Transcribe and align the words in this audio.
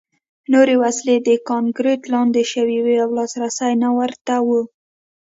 نورې 0.53 0.75
وسلې 0.83 1.15
د 1.19 1.29
کانکریټ 1.49 2.01
لاندې 2.13 2.41
شوې 2.51 2.79
وې 2.85 2.95
او 3.03 3.09
لاسرسی 3.17 3.71
نه 3.83 3.89
ورته 3.97 4.35
و 4.45 4.47